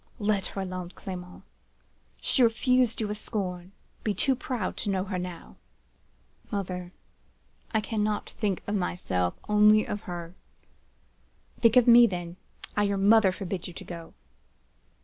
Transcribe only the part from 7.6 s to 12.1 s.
I cannot think of myself; only of her.' "'Think of me,